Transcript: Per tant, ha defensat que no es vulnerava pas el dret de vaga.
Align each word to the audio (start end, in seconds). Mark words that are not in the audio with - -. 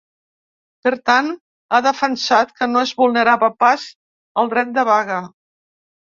Per 0.85 0.91
tant, 1.09 1.29
ha 1.71 1.81
defensat 1.87 2.55
que 2.61 2.69
no 2.73 2.81
es 2.87 2.95
vulnerava 3.03 3.51
pas 3.67 3.85
el 4.43 4.53
dret 4.57 4.75
de 4.81 4.89
vaga. 4.93 5.21